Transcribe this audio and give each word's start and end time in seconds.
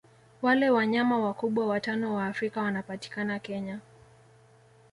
Wale 0.41 0.69
wanyama 0.69 1.19
wakubwa 1.19 1.67
watano 1.67 2.15
wa 2.15 2.25
Afrika 2.27 2.61
wanapatikana 2.61 3.39
Kenya 3.39 3.79